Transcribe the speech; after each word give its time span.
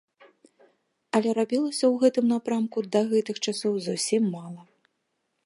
Але 1.19 1.29
рабілася 1.39 1.79
ў 1.87 1.93
гэтым 2.05 2.25
напрамку 2.33 2.79
да 2.97 3.01
гэтых 3.13 3.35
часоў 3.45 3.73
зусім 3.91 4.23
мала. 4.39 4.61